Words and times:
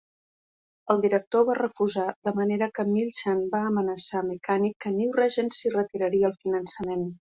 El 0.93 1.03
director 1.03 1.45
va 1.49 1.57
refusar, 1.59 2.07
de 2.29 2.33
manera 2.41 2.69
que 2.79 2.87
Milchan 2.95 3.45
va 3.55 3.63
amenaçar 3.69 4.27
Mechanic 4.33 4.79
que 4.85 4.97
New 4.99 5.17
Regency 5.23 5.79
retiraria 5.81 6.31
el 6.35 6.39
finançament. 6.45 7.11